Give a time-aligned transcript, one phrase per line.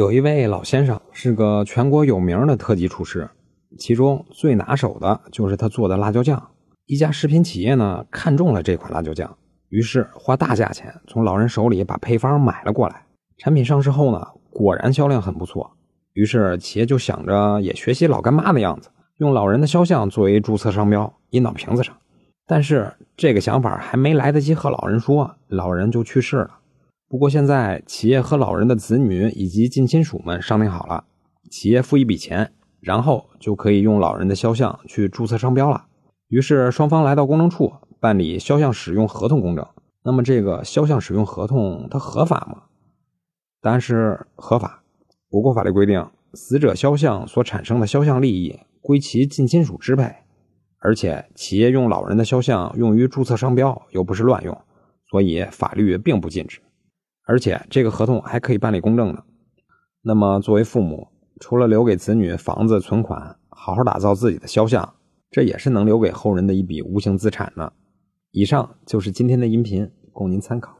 [0.00, 3.28] 有一位老先生是个全国有名的特级厨师，
[3.78, 6.42] 其中最拿手的就是他做的辣椒酱。
[6.86, 9.36] 一家食品企业呢看中了这款辣椒酱，
[9.68, 13.04] 于是花大价钱从老人手里把配方买了过来。
[13.36, 15.70] 产品上市后呢，果然销量很不错。
[16.14, 18.88] 于是企业就想着也学习老干妈的样子，
[19.18, 21.94] 用老人的肖像作为注册商标印到瓶子上。
[22.46, 26.59] 但是这个想法还没来得及和老人说，老人就去世了。
[27.10, 31.06] 不过现在企业和老人的子女以及近亲属们商定好了，
[31.50, 35.86] 企业付一笔钱，然后就可以用老人的肖像去注册商标了。
[36.28, 39.66] 于是双方来到公证处办理肖像使用合同公证。
[40.04, 42.62] 那么这个肖像使用合同它合法吗？
[43.60, 44.84] 答案是合法。
[45.30, 50.14] 我国法律规定，死者肖像所产生的肖像利益归其近亲属支配。
[50.78, 54.56] 而且企业用老人的肖像用于注册商标又不是乱用，
[55.10, 56.60] 所以法律并不禁止。
[57.26, 59.24] 而且这个合同还可以办理公证的。
[60.02, 61.08] 那么作为父母，
[61.40, 64.94] 除了留给子女房子存款，好好打造自己的肖像，
[65.30, 67.72] 这也是能留给后人的一笔无形资产呢。
[68.30, 70.76] 以上就是今天的音频，供您参考。